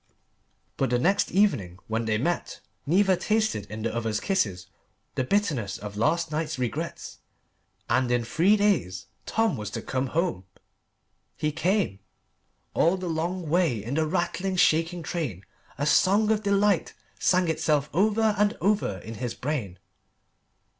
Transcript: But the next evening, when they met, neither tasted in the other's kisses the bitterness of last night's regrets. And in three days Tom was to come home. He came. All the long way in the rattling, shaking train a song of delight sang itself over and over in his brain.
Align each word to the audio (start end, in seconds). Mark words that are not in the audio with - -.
But 0.77 0.89
the 0.89 0.97
next 0.97 1.31
evening, 1.31 1.77
when 1.85 2.05
they 2.05 2.17
met, 2.17 2.59
neither 2.87 3.15
tasted 3.15 3.69
in 3.69 3.83
the 3.83 3.93
other's 3.95 4.19
kisses 4.19 4.65
the 5.13 5.23
bitterness 5.23 5.77
of 5.77 5.95
last 5.95 6.31
night's 6.31 6.57
regrets. 6.57 7.19
And 7.87 8.09
in 8.09 8.25
three 8.25 8.57
days 8.57 9.05
Tom 9.27 9.57
was 9.57 9.69
to 9.69 9.81
come 9.83 10.07
home. 10.07 10.45
He 11.37 11.51
came. 11.51 11.99
All 12.73 12.97
the 12.97 13.07
long 13.07 13.47
way 13.47 13.83
in 13.83 13.93
the 13.93 14.07
rattling, 14.07 14.55
shaking 14.55 15.03
train 15.03 15.45
a 15.77 15.85
song 15.85 16.31
of 16.31 16.41
delight 16.41 16.95
sang 17.19 17.47
itself 17.47 17.87
over 17.93 18.33
and 18.39 18.57
over 18.59 18.97
in 19.03 19.13
his 19.21 19.35
brain. 19.35 19.77